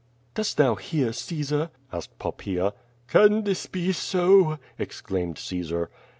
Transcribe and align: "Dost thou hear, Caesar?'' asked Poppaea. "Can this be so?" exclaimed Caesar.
"Dost 0.33 0.57
thou 0.57 0.73
hear, 0.73 1.13
Caesar?'' 1.13 1.69
asked 1.93 2.17
Poppaea. 2.17 2.73
"Can 3.07 3.43
this 3.43 3.67
be 3.67 3.91
so?" 3.91 4.57
exclaimed 4.79 5.37
Caesar. 5.37 5.91